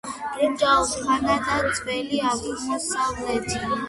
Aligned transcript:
ბრინჯაოს 0.35 0.93
ხანა 1.03 1.35
და 1.49 1.57
ძველი 1.79 2.21
აღმოსავლეთი 2.31 3.63